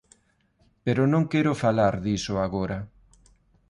[0.83, 2.77] Pero non quero falar diso agora.